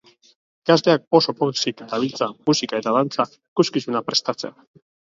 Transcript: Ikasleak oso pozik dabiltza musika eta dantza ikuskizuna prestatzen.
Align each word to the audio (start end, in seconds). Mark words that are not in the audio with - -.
Ikasleak 0.63 1.05
oso 1.19 1.35
pozik 1.41 1.85
dabiltza 1.93 2.31
musika 2.49 2.83
eta 2.83 2.97
dantza 2.99 3.29
ikuskizuna 3.39 4.07
prestatzen. 4.13 4.63